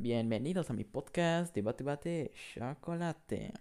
[0.00, 3.52] Bienvenidos a mi podcast Debate Bate Chocolate.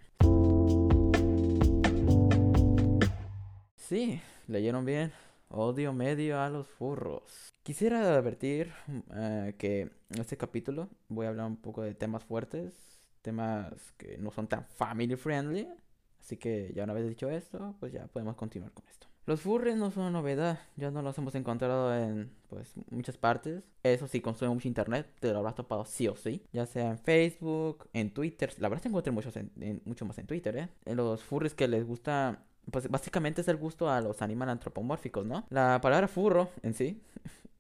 [3.76, 5.12] Sí, leyeron bien.
[5.50, 7.52] Odio medio a los furros.
[7.64, 8.72] Quisiera advertir
[9.16, 14.20] eh, que en este capítulo voy a hablar un poco de temas fuertes, temas que
[14.20, 15.68] no son tan family friendly.
[16.20, 19.08] Así que ya una vez dicho esto, pues ya podemos continuar con esto.
[19.28, 23.62] Los furries no son una novedad, ya no los hemos encontrado en pues muchas partes.
[23.84, 26.46] Eso sí, consume mucho internet, te lo habrás topado sí o sí.
[26.54, 28.54] Ya sea en Facebook, en Twitter.
[28.60, 30.70] La verdad se encuentra muchos en, mucho más en Twitter, ¿eh?
[30.96, 32.40] Los furries que les gusta
[32.72, 35.46] pues básicamente es el gusto a los animales antropomórficos, ¿no?
[35.50, 37.02] La palabra furro en sí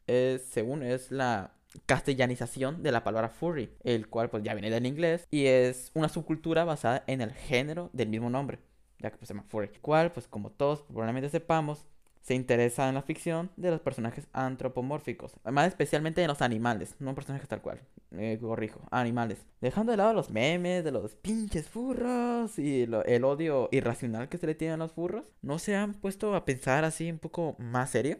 [0.06, 1.52] es, según es la
[1.86, 6.08] castellanización de la palabra furry, el cual pues ya viene del inglés y es una
[6.08, 8.59] subcultura basada en el género del mismo nombre
[9.00, 11.86] ya que pues, se llama Furry, cual, pues como todos probablemente sepamos,
[12.28, 17.16] se interesa en la ficción de los personajes antropomórficos, más especialmente en los animales, no
[17.16, 17.80] personajes tal cual,
[18.12, 19.46] eh, corrijo, animales.
[19.62, 24.45] Dejando de lado los memes de los pinches furros y el odio irracional que se
[24.45, 27.92] le tiene a los furros, ¿no se han puesto a pensar así un poco más
[27.92, 28.18] serio?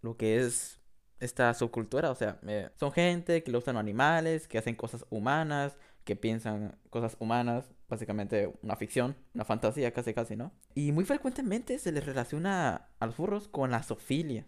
[0.00, 0.80] Lo que es
[1.18, 5.76] esta subcultura, o sea, eh, son gente que le gustan animales, que hacen cosas humanas,
[6.10, 10.50] que piensan cosas humanas, básicamente una ficción, una fantasía casi casi, ¿no?
[10.74, 14.44] Y muy frecuentemente se les relaciona a los furros con la sofilia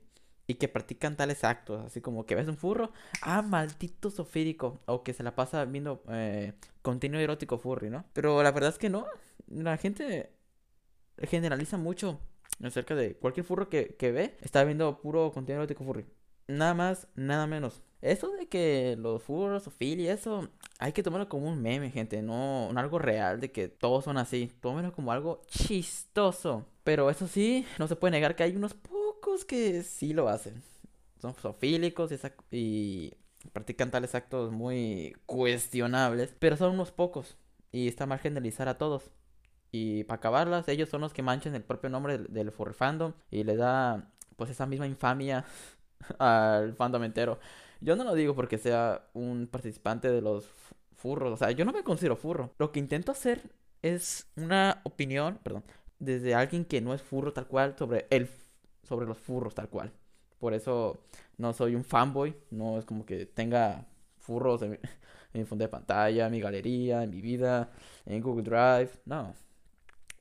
[0.49, 5.05] y que practican tales actos, así como que ves un furro, ah, maldito sofílico, o
[5.05, 8.07] que se la pasa viendo eh, contenido erótico furry, ¿no?
[8.13, 9.07] Pero la verdad es que no,
[9.47, 10.33] la gente
[11.19, 12.19] generaliza mucho
[12.61, 16.07] acerca de cualquier furro que, que ve, está viendo puro contenido erótico furry.
[16.49, 17.83] Nada más, nada menos.
[18.03, 20.49] Eso de que los furros, y eso
[20.81, 24.51] hay que tomarlo como un meme, gente, no, algo real de que todos son así.
[24.61, 26.67] Tómenlo como algo chistoso.
[26.85, 30.63] Pero eso sí, no se puede negar que hay unos pocos que sí lo hacen.
[31.21, 32.19] Son sofílicos y,
[32.51, 33.15] y
[33.53, 37.37] practican tales actos muy cuestionables, pero son unos pocos.
[37.71, 39.11] Y está mal generalizar a todos.
[39.71, 43.15] Y para acabarlas, ellos son los que manchan el propio nombre del, del furry fandom
[43.31, 45.45] y le da pues esa misma infamia
[46.19, 47.39] al fandom entero.
[47.83, 50.49] Yo no lo digo porque sea un participante de los
[50.95, 51.33] furros.
[51.33, 52.53] O sea, yo no me considero furro.
[52.59, 53.51] Lo que intento hacer
[53.83, 55.65] es una opinión, perdón,
[55.99, 58.29] desde alguien que no es furro tal cual sobre el
[58.85, 59.93] sobre los furros tal cual.
[60.39, 61.05] Por eso
[61.39, 63.87] no soy un fanboy, no es como que tenga
[64.19, 64.79] furros en,
[65.33, 67.71] mi fondo de pantalla, en mi galería, en mi vida,
[68.07, 69.35] en Google Drive, no.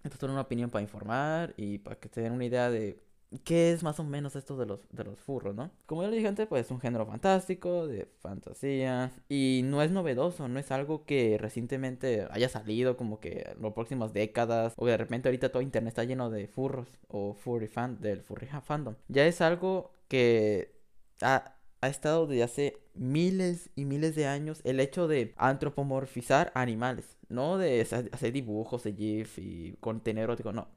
[0.04, 3.00] Esto es una opinión para informar y para que se den una idea de
[3.46, 5.72] ¿Qué es más o menos esto de los, de los furros, no?
[5.86, 9.12] Como ya le dije antes, pues es un género fantástico, de fantasía.
[9.30, 13.74] Y no es novedoso, no es algo que recientemente haya salido como que en las
[13.74, 14.74] próximas décadas.
[14.76, 18.48] O de repente ahorita todo internet está lleno de furros o furry fan, del furry
[18.48, 18.96] fandom.
[19.08, 20.76] Ya es algo que
[21.22, 27.18] ha, ha estado desde hace miles y miles de años el hecho de antropomorfizar animales.
[27.30, 27.80] No de
[28.12, 30.68] hacer dibujos de GIF y contenido erótico, no.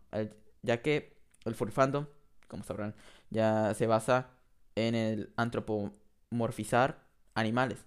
[0.63, 2.07] Ya que el furry fandom
[2.55, 2.95] como sabrán,
[3.31, 4.31] ya se basa
[4.77, 7.05] en el antropomorfizar
[7.35, 7.85] animales,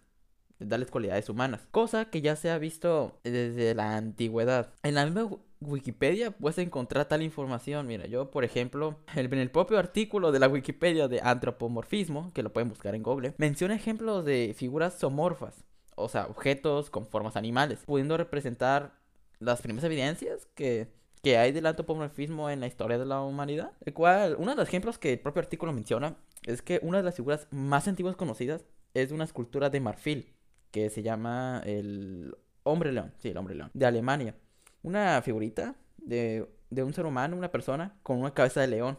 [0.59, 4.73] darles cualidades humanas, cosa que ya se ha visto desde la antigüedad.
[4.83, 5.29] En la misma
[5.61, 7.87] Wikipedia puedes encontrar tal información.
[7.87, 12.51] Mira, yo, por ejemplo, en el propio artículo de la Wikipedia de antropomorfismo, que lo
[12.51, 15.63] pueden buscar en Google, menciona ejemplos de figuras zoomorfas,
[15.95, 18.99] o sea, objetos con formas animales, pudiendo representar
[19.39, 20.91] las primeras evidencias que
[21.27, 23.73] que hay del antropomorfismo en la historia de la humanidad.
[23.83, 26.15] El cual, uno de los ejemplos que el propio artículo menciona
[26.45, 30.33] es que una de las figuras más antiguas conocidas es una escultura de marfil
[30.71, 32.33] que se llama el
[32.63, 34.35] hombre león, sí, el hombre león, de Alemania.
[34.83, 38.97] Una figurita de, de un ser humano, una persona, con una cabeza de león,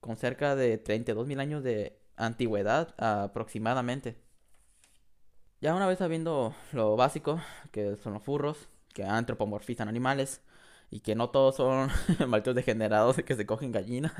[0.00, 4.16] con cerca de 32 mil años de antigüedad aproximadamente.
[5.60, 7.38] Ya una vez sabiendo lo básico,
[7.70, 10.40] que son los furros, que antropomorfizan animales,
[10.90, 11.88] y que no todos son
[12.28, 14.12] malditos degenerados que se cogen gallinas.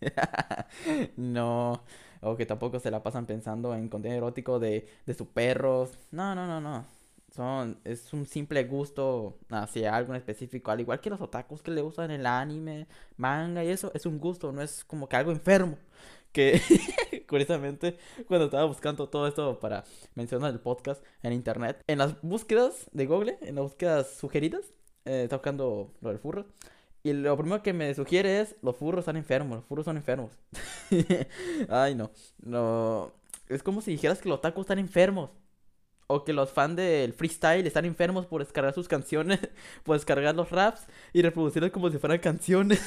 [1.16, 1.82] no,
[2.20, 5.98] o que tampoco se la pasan pensando en contenido erótico de, de sus perros.
[6.10, 6.86] No, no, no, no.
[7.34, 11.72] Son, es un simple gusto hacia algo en específico, al igual que los otakus que
[11.72, 12.86] le gustan el anime,
[13.16, 15.76] manga y eso, es un gusto, no es como que algo enfermo.
[16.30, 16.60] Que
[17.28, 19.84] curiosamente, cuando estaba buscando todo esto para
[20.14, 24.72] mencionar el podcast en internet, en las búsquedas de Google, en las búsquedas sugeridas,
[25.04, 26.46] eh, está buscando lo del furro.
[27.02, 30.32] Y lo primero que me sugiere es, los furros están enfermos, los furros son enfermos.
[31.68, 32.10] Ay, no.
[32.42, 33.12] No.
[33.48, 35.30] Es como si dijeras que los tacos están enfermos.
[36.06, 39.40] O que los fans del freestyle están enfermos por descargar sus canciones,
[39.84, 42.80] por descargar los raps y reproducirlos como si fueran canciones.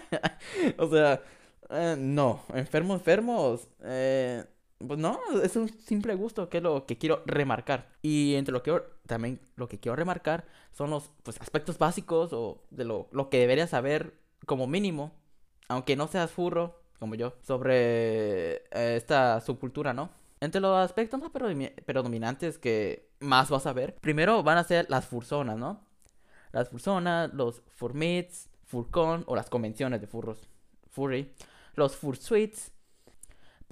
[0.78, 1.22] o sea,
[1.70, 3.68] eh, no, enfermos, enfermos.
[3.82, 4.44] Eh,
[4.86, 7.88] Pues no, es un simple gusto que es lo que quiero remarcar.
[8.02, 12.62] Y entre lo que también lo que quiero remarcar son los pues, aspectos básicos o
[12.70, 14.14] de lo, lo que deberías saber
[14.46, 15.12] como mínimo,
[15.68, 20.10] aunque no seas furro como yo, sobre eh, esta subcultura, ¿no?
[20.40, 25.06] Entre los aspectos más predominantes que más vas a ver, primero van a ser las
[25.06, 25.80] furzonas, ¿no?
[26.52, 30.48] Las furzonas, los furmits, furcon o las convenciones de furros,
[30.92, 31.32] furry,
[31.74, 32.70] los fursuits.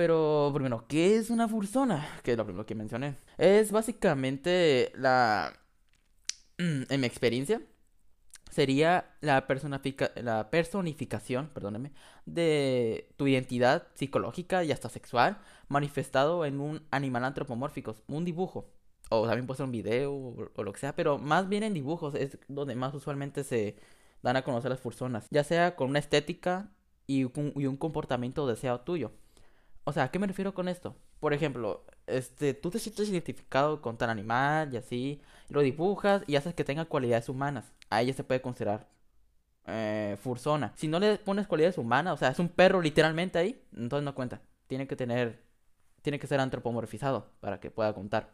[0.00, 2.08] Pero primero, ¿qué es una fursona?
[2.22, 3.16] Que es lo que mencioné.
[3.36, 5.52] Es básicamente la...
[6.56, 7.60] En mi experiencia,
[8.50, 9.46] sería la,
[10.22, 11.92] la personificación, perdóneme,
[12.24, 15.36] de tu identidad psicológica y hasta sexual
[15.68, 18.70] manifestado en un animal antropomórfico, un dibujo.
[19.10, 22.14] O también puede ser un video o, lo que sea, pero más bien en dibujos
[22.14, 23.76] es donde más usualmente se
[24.22, 25.26] dan a conocer las personas.
[25.30, 26.70] Ya sea con una estética
[27.06, 29.12] y un comportamiento deseado tuyo.
[29.84, 30.96] O sea, ¿a qué me refiero con esto?
[31.20, 36.36] Por ejemplo, este, tú te sientes identificado con tal animal y así, lo dibujas y
[36.36, 37.72] haces que tenga cualidades humanas.
[37.90, 38.88] A ella se puede considerar
[39.66, 40.72] eh, fursona.
[40.76, 44.14] Si no le pones cualidades humanas, o sea, es un perro literalmente ahí, entonces no
[44.14, 44.40] cuenta.
[44.66, 45.42] Tiene que tener,
[46.02, 48.30] tiene que ser antropomorfizado para que pueda contar.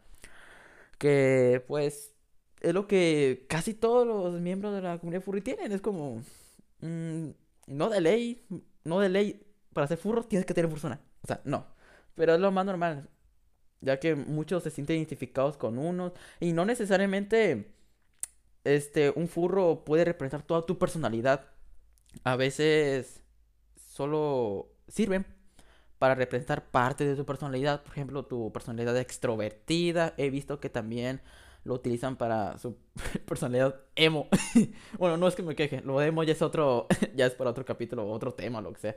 [0.99, 2.14] Que pues
[2.60, 5.72] es lo que casi todos los miembros de la comunidad furry tienen.
[5.72, 6.22] Es como,
[6.81, 7.28] mm,
[7.66, 8.46] no de ley,
[8.84, 9.45] no de ley,
[9.76, 11.00] para ser furro tienes que tener fursona.
[11.23, 11.67] O sea, no.
[12.17, 13.08] Pero es lo más normal
[13.81, 17.73] ya que muchos se sienten identificados con unos y no necesariamente
[18.64, 21.46] este un furro puede representar toda tu personalidad.
[22.25, 23.23] A veces
[23.76, 25.26] solo sirven
[25.99, 30.14] para representar parte de tu personalidad, por ejemplo, tu personalidad extrovertida.
[30.17, 31.23] He visto que también
[31.64, 32.76] lo utilizan para su
[33.26, 34.28] personalidad emo.
[34.99, 37.64] bueno, no es que me queje, lo emo ya es otro ya es para otro
[37.64, 38.96] capítulo, otro tema, lo que sea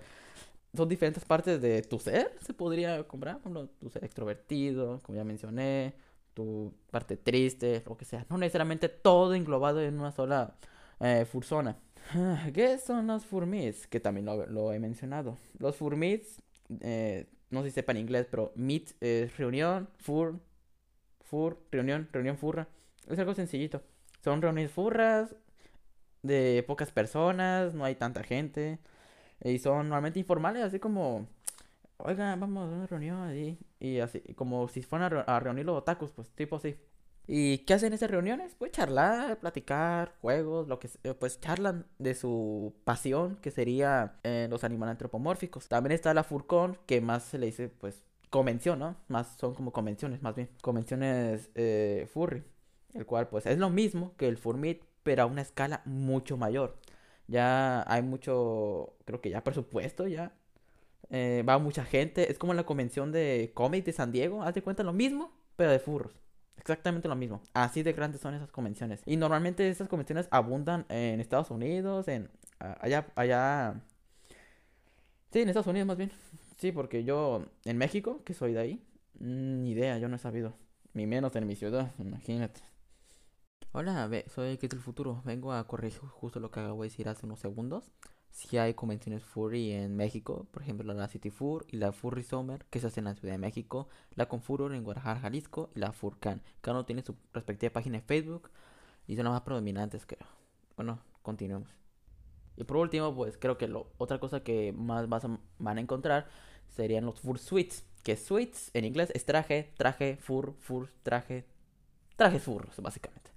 [0.76, 3.40] son diferentes partes de tu ser, se podría comprar,
[3.80, 5.96] tu ser extrovertido, como ya mencioné,
[6.34, 8.26] tu parte triste, lo que sea.
[8.30, 10.56] No necesariamente todo englobado en una sola
[11.00, 11.78] eh, fursona.
[12.54, 13.88] ¿Qué son los furmits?
[13.88, 15.38] Que también lo, he mencionado.
[15.58, 16.42] Los furmits,
[16.82, 20.40] eh, no sé si sepan inglés, pero meet es reunión, fur,
[21.22, 22.68] fur, reunión, reunión furra.
[23.08, 23.82] Es algo sencillito.
[24.24, 25.36] Son reuniones furras
[26.22, 28.80] de pocas personas, no hay tanta gente.
[29.44, 31.28] Y son normalmente informales, así como,
[31.98, 33.60] oigan, vamos a una reunión ahí.
[33.80, 36.76] Y así, como si fueran a, reunir los otakus, pues tipo así.
[37.28, 38.56] ¿Y qué hacen en esas reuniones?
[38.56, 44.48] Pues charlar, platicar, juegos, lo que eh, pues charlan de su pasión, que sería eh,
[44.50, 45.68] los animales antropomórficos.
[45.68, 48.96] También está la Furcon, que más se le dice pues convención, ¿no?
[49.08, 50.50] Más son como convenciones, más bien.
[50.62, 52.44] Convenciones eh, furry.
[52.94, 56.78] El cual pues es lo mismo que el Furmit, pero a una escala mucho mayor.
[57.30, 60.34] Ya hay mucho, creo que ya presupuesto, ya.
[61.12, 62.32] Eh, va mucha gente.
[62.32, 64.44] Es como la convención de cómics de San Diego.
[64.44, 66.14] Haz de cuenta lo mismo, pero de furros.
[66.58, 67.42] Exactamente lo mismo.
[67.54, 69.02] Así de grandes son esas convenciones.
[69.06, 72.30] Y normalmente esas convenciones abundan en Estados Unidos, en
[72.60, 73.82] allá, allá.
[75.32, 76.12] Sí, en Estados Unidos más bien.
[76.58, 78.84] Sí, porque yo en México, que soy de ahí,
[79.20, 80.54] ni idea, yo no he sabido.
[80.94, 82.62] Ni menos en mi ciudad, imagínate.
[83.72, 85.22] Hola, soy Kit del Futuro.
[85.26, 87.92] Vengo a corregir justo lo que acabo de decir hace unos segundos.
[88.32, 92.66] Si hay convenciones furry en México, por ejemplo la City Fur y la Furry Summer,
[92.72, 95.92] que se hace en la Ciudad de México, la Confuror en Guadalajara, Jalisco y la
[95.92, 96.42] Furcan.
[96.62, 98.50] Cada uno tiene su respectiva página de Facebook
[99.06, 100.28] y son las más predominantes, creo.
[100.76, 101.70] Bueno, continuemos.
[102.58, 106.28] Y por último, pues creo que otra cosa que más van a encontrar
[106.70, 107.86] serían los Fur Suites.
[108.02, 111.46] Que suites en inglés es traje, traje, fur, fur, traje,
[112.16, 113.30] trajes furros, básicamente.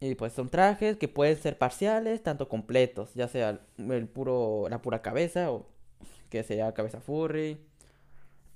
[0.00, 4.80] Y pues son trajes que pueden ser parciales, tanto completos, ya sea el puro, la
[4.80, 5.66] pura cabeza, o
[6.30, 7.60] que sea cabeza furry,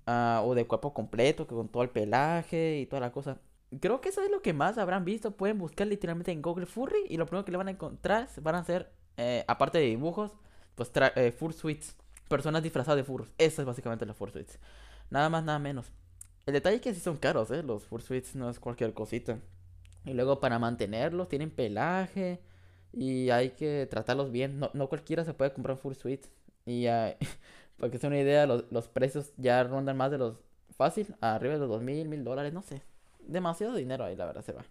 [0.06, 3.40] ah, o de cuerpo completo, que con todo el pelaje y toda la cosa.
[3.80, 5.32] Creo que eso es lo que más habrán visto.
[5.36, 8.54] Pueden buscar literalmente en Google Furry y lo primero que le van a encontrar van
[8.54, 10.32] a ser, eh, aparte de dibujos,
[10.74, 11.96] pues eh, fursuits,
[12.28, 13.28] personas disfrazadas de furros.
[13.38, 14.58] Eso es básicamente los fursuits.
[15.10, 15.92] Nada más, nada menos.
[16.46, 17.62] El detalle es que sí son caros, ¿eh?
[17.62, 19.38] Los fursuits no es cualquier cosita.
[20.04, 22.40] Y luego para mantenerlos tienen pelaje
[22.92, 24.58] y hay que tratarlos bien.
[24.58, 26.28] No, no cualquiera se puede comprar full suite.
[26.66, 26.86] Y
[27.78, 30.36] para que sea una idea, los, los, precios ya rondan más de los
[30.76, 32.82] fácil, arriba de los dos mil, mil dólares, no sé.
[33.20, 34.64] Demasiado dinero ahí, la verdad, se va.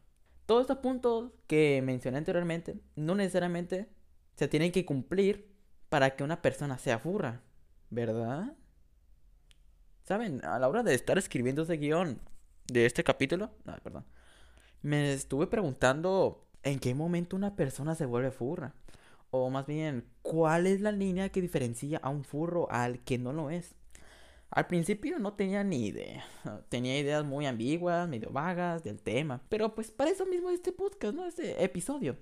[0.45, 3.89] Todos estos puntos que mencioné anteriormente no necesariamente
[4.35, 5.51] se tienen que cumplir
[5.89, 7.41] para que una persona sea furra,
[7.89, 8.55] ¿verdad?
[10.03, 10.43] ¿Saben?
[10.45, 12.19] A la hora de estar escribiendo ese guion
[12.67, 14.05] de este capítulo, no, perdón
[14.83, 18.75] me estuve preguntando en qué momento una persona se vuelve furra.
[19.31, 23.33] O más bien, ¿cuál es la línea que diferencia a un furro al que no
[23.33, 23.73] lo es?
[24.51, 26.23] Al principio no tenía ni idea.
[26.69, 29.41] Tenía ideas muy ambiguas, medio vagas del tema.
[29.49, 31.25] Pero pues para eso mismo este podcast, ¿no?
[31.25, 32.17] Este episodio.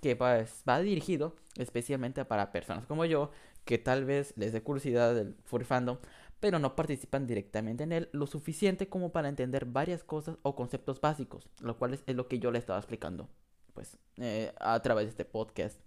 [0.00, 3.32] Que pues, va dirigido especialmente para personas como yo,
[3.64, 5.98] que tal vez les dé curiosidad del furry fandom,
[6.40, 11.00] pero no participan directamente en él lo suficiente como para entender varias cosas o conceptos
[11.00, 13.28] básicos, lo cual es, lo que yo le estaba explicando,
[13.72, 15.80] pues, eh, a través de este podcast.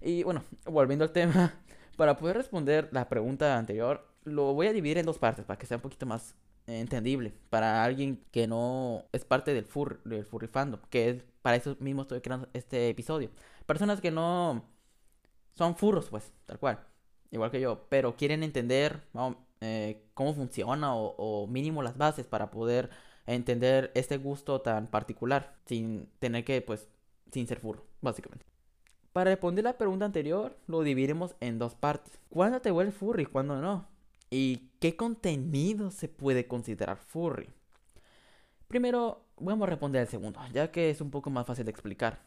[0.00, 1.54] Y bueno, volviendo al tema,
[1.96, 5.66] para poder responder la pregunta anterior, lo voy a dividir en dos partes para que
[5.66, 6.34] sea un poquito más
[6.66, 11.56] entendible para alguien que no es parte del, fur, del furry fandom, que es para
[11.56, 13.30] eso mismo estoy creando este episodio.
[13.66, 14.64] Personas que no
[15.54, 16.86] son furros, pues, tal cual,
[17.30, 19.02] igual que yo, pero quieren entender
[19.60, 22.90] eh, cómo funciona o, mínimo las bases para poder
[23.26, 26.88] entender este gusto tan particular sin tener que, pues,
[27.30, 28.46] sin ser furro, básicamente.
[29.12, 32.18] Para responder la pregunta anterior, lo dividiremos en dos partes.
[32.28, 33.88] ¿Cuándo te vuelves furry y cuándo no?
[34.30, 37.50] ¿Y qué contenido se puede considerar furry?
[38.68, 42.20] Primero, vamos a responder al segundo, ya que es un poco más fácil de explicar.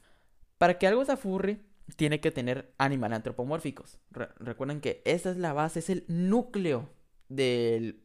[0.57, 1.61] Para que algo sea furry,
[1.95, 3.99] tiene que tener animales antropomórficos.
[4.11, 6.89] recuerden que esa es la base, es el núcleo
[7.35, 7.99] de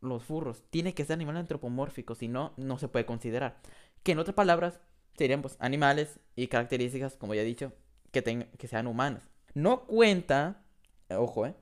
[0.00, 0.62] los furros.
[0.70, 3.60] Tiene que ser animales antropomórficos, si no, no se puede considerar.
[4.02, 4.80] Que en otras palabras,
[5.16, 7.72] serían pues, animales y características, como ya he dicho,
[8.12, 9.22] que, que sean humanos.
[9.54, 10.62] No cuenta,
[11.10, 11.54] ojo, eh,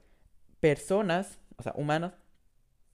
[0.60, 2.12] personas, o sea, humanos,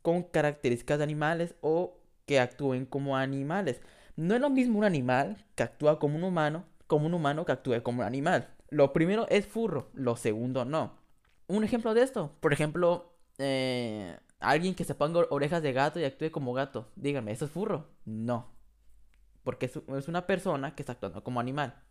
[0.03, 3.81] con características de animales o que actúen como animales.
[4.17, 7.53] No es lo mismo un animal que actúa como un humano, como un humano que
[7.53, 8.49] actúe como un animal.
[8.69, 10.99] Lo primero es furro, lo segundo no.
[11.47, 16.05] Un ejemplo de esto, por ejemplo, eh, alguien que se ponga orejas de gato y
[16.05, 16.91] actúe como gato.
[16.97, 17.89] Díganme, ¿eso es furro?
[18.05, 18.53] No.
[19.43, 21.83] Porque es una persona que está actuando como animal.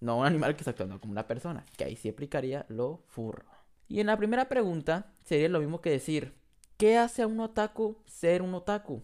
[0.00, 3.44] No un animal que está actuando como una persona, que ahí sí aplicaría lo furro.
[3.88, 6.34] Y en la primera pregunta sería lo mismo que decir,
[6.76, 9.02] ¿qué hace a un otaku ser un otaku?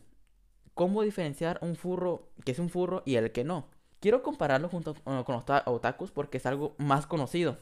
[0.75, 3.71] ¿Cómo diferenciar un furro que es un furro y el que no?
[4.01, 7.57] Quiero compararlo junto eh, con los otakus porque es algo más conocido.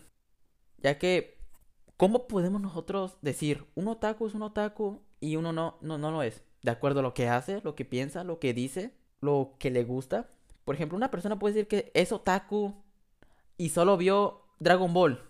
[0.79, 1.39] Ya que,
[2.03, 6.25] ¿cómo podemos nosotros decir un otaku es un otaku y uno no, no, no lo
[6.25, 6.43] es?
[6.61, 9.85] De acuerdo a lo que hace, lo que piensa, lo que dice, lo que le
[9.85, 10.29] gusta.
[10.65, 12.75] Por ejemplo, una persona puede decir que es otaku
[13.57, 15.23] y solo vio Dragon Ball.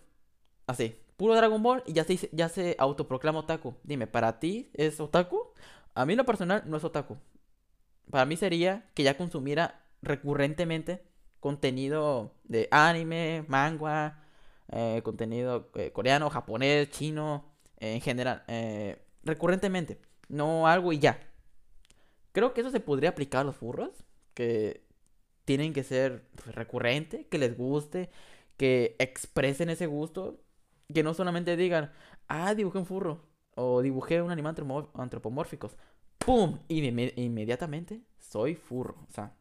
[0.66, 3.74] Así, puro Dragon Ball y ya se, ya se autoproclama otaku.
[3.82, 5.48] Dime, ¿para ti es otaku?
[5.92, 7.18] A mí lo personal no es otaku.
[8.10, 11.04] Para mí sería que ya consumiera recurrentemente
[11.38, 14.22] contenido de anime, manga,
[14.72, 17.44] eh, contenido eh, coreano, japonés, chino,
[17.78, 18.44] en general.
[18.48, 21.20] Eh, recurrentemente, no algo y ya.
[22.32, 24.04] Creo que eso se podría aplicar a los furros.
[24.34, 24.86] Que
[25.44, 28.10] tienen que ser pues, recurrente, que les guste,
[28.56, 30.40] que expresen ese gusto,
[30.92, 31.92] que no solamente digan,
[32.28, 33.20] ah, dibujé un furro
[33.54, 34.54] o dibujé un animal
[34.94, 35.76] antropomórficos,
[36.18, 36.60] ¡pum!
[36.68, 36.86] Y
[37.16, 38.96] inmediatamente soy furro.
[39.08, 39.34] O sea,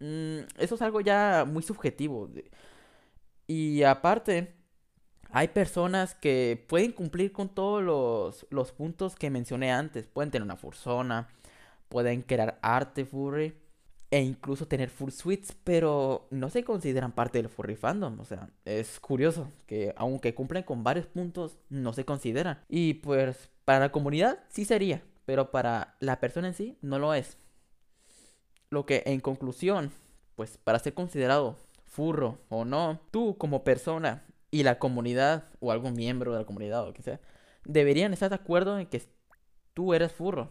[0.00, 2.30] mm, eso es algo ya muy subjetivo.
[3.46, 4.54] Y aparte,
[5.36, 7.84] hay personas que pueden cumplir con todos
[8.48, 10.06] los, puntos que mencioné antes.
[10.06, 11.28] Pueden tener una fursona,
[11.90, 13.54] pueden crear arte furry
[14.10, 18.18] e incluso tener full suites, pero no se consideran parte del furry fandom.
[18.18, 22.62] O sea, es curioso que aunque cumplen con varios puntos, no se consideran.
[22.70, 27.12] Y pues para la comunidad sí sería, pero para la persona en sí no lo
[27.12, 27.36] es.
[28.70, 29.92] Lo que en conclusión,
[30.34, 34.22] pues para ser considerado furro o no, tú como persona
[34.56, 37.20] y la comunidad o algún miembro de la comunidad o que sea,
[37.66, 39.02] deberían estar de acuerdo en que
[39.74, 40.50] tú eres furro.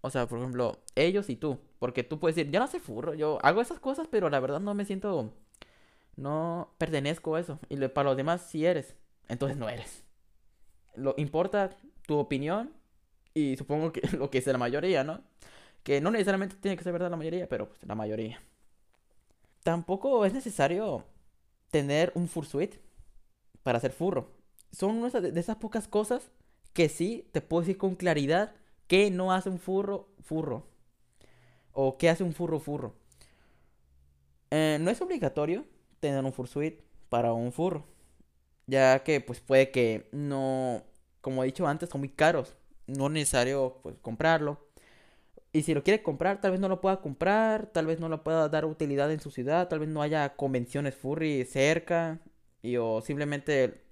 [0.00, 1.58] O sea, por ejemplo, ellos y tú.
[1.78, 4.60] Porque tú puedes decir, yo no sé furro, yo hago esas cosas, pero la verdad
[4.60, 5.34] no me siento.
[6.16, 7.58] No pertenezco a eso.
[7.68, 8.96] Y para los demás sí eres.
[9.28, 10.04] Entonces no eres.
[10.96, 12.72] Lo importa tu opinión
[13.34, 15.20] y supongo que lo que es la mayoría, ¿no?
[15.82, 18.40] Que no necesariamente tiene que ser verdad la mayoría, pero pues la mayoría.
[19.64, 21.04] Tampoco es necesario
[21.70, 22.76] tener un fursuit
[23.62, 24.32] para ser furro.
[24.72, 26.30] Son una de esas pocas cosas
[26.72, 28.54] que sí te puedo decir con claridad
[28.86, 30.66] que no hace un furro furro.
[31.72, 32.94] ¿O qué hace un furro furro?
[34.50, 35.64] Eh, no es obligatorio
[36.00, 37.84] tener un fursuit para un furro.
[38.66, 40.82] Ya que pues puede que no,
[41.20, 42.54] como he dicho antes, son muy caros.
[42.86, 44.60] No es necesario pues comprarlo.
[45.52, 48.22] Y si lo quiere comprar, tal vez no lo pueda comprar, tal vez no lo
[48.22, 52.20] pueda dar utilidad en su ciudad, tal vez no haya convenciones furry cerca.
[52.62, 53.82] Y o simplemente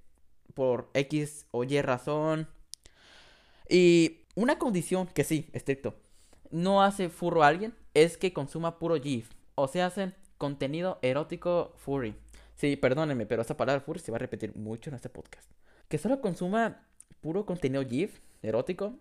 [0.54, 2.48] por X o Y razón.
[3.68, 5.94] Y una condición que sí, estricto,
[6.50, 9.30] no hace furro a alguien es que consuma puro GIF.
[9.54, 12.14] O sea, hacen contenido erótico furry.
[12.54, 15.50] Sí, perdónenme, pero esa palabra furry se va a repetir mucho en este podcast.
[15.88, 16.86] Que solo consuma
[17.20, 18.98] puro contenido GIF erótico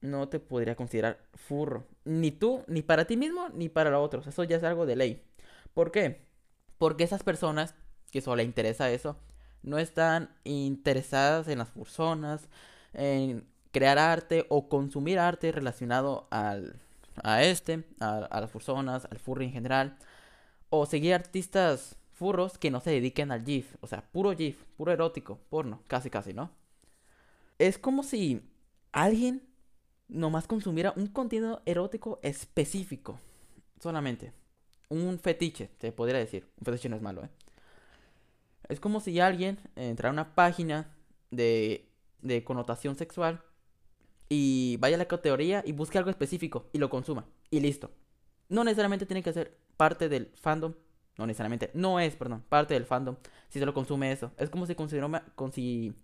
[0.00, 1.86] no te podría considerar furro.
[2.04, 4.26] Ni tú, ni para ti mismo, ni para los otros.
[4.26, 5.22] Eso ya es algo de ley.
[5.74, 6.22] ¿Por qué?
[6.78, 7.74] Porque esas personas
[8.10, 9.16] que solo le interesa eso,
[9.62, 12.48] no están interesadas en las personas,
[12.92, 16.80] en crear arte o consumir arte relacionado al,
[17.22, 19.98] a este, a, las personas, al furry en general,
[20.70, 24.92] o seguir artistas furros que no se dediquen al GIF, o sea, puro GIF, puro
[24.92, 26.50] erótico, porno, casi casi, ¿no?
[27.58, 28.42] Es como si
[28.92, 29.42] alguien
[30.08, 33.20] nomás consumiera un contenido erótico específico,
[33.80, 34.32] solamente.
[34.88, 36.48] Un fetiche, te podría decir.
[36.58, 37.28] Un fetiche no es malo, ¿eh?
[38.68, 40.94] Es como si alguien entrara a una página
[41.30, 41.88] de,
[42.20, 43.42] de connotación sexual
[44.28, 47.26] y vaya a la categoría y busque algo específico y lo consuma.
[47.50, 47.90] Y listo.
[48.48, 50.74] No necesariamente tiene que ser parte del fandom.
[51.16, 51.70] No necesariamente.
[51.74, 53.16] No es, perdón, parte del fandom.
[53.48, 54.32] Si se lo consume eso.
[54.36, 55.94] Es como si, con si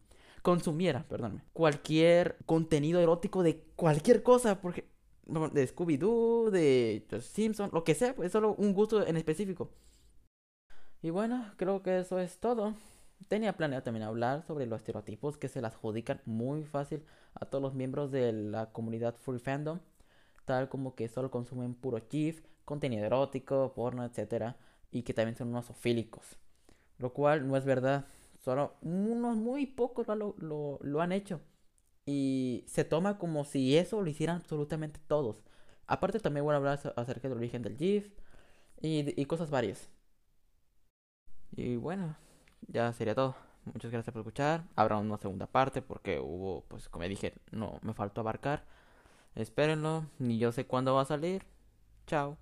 [0.42, 1.06] consumiera,
[1.52, 4.60] cualquier contenido erótico de cualquier cosa.
[4.60, 4.88] Porque
[5.26, 9.70] de Scooby-Doo, de Simpson, lo que sea, pues es solo un gusto en específico.
[11.04, 12.72] Y bueno, creo que eso es todo.
[13.28, 17.60] Tenía planeado también hablar sobre los estereotipos que se las adjudican muy fácil a todos
[17.60, 19.80] los miembros de la comunidad Full Fandom,
[20.46, 24.54] tal como que solo consumen puro GIF, contenido erótico, porno, etc.
[24.90, 26.38] Y que también son unos ofílicos.
[26.96, 28.06] Lo cual no es verdad.
[28.42, 31.42] Solo unos muy pocos lo, lo, lo han hecho.
[32.06, 35.44] Y se toma como si eso lo hicieran absolutamente todos.
[35.86, 38.10] Aparte también voy a hablar acerca del origen del GIF
[38.80, 39.90] y, y cosas varias.
[41.56, 42.16] Y bueno,
[42.68, 43.36] ya sería todo.
[43.64, 44.64] Muchas gracias por escuchar.
[44.76, 48.64] Habrá una segunda parte porque hubo, pues como dije, no me faltó abarcar.
[49.34, 51.44] Espérenlo, ni yo sé cuándo va a salir.
[52.06, 52.38] Chao.